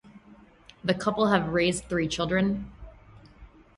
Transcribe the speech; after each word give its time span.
The 0.83 0.95
couple 0.95 1.27
have 1.27 1.49
raised 1.53 1.83
three 1.87 2.07
children. 2.07 2.71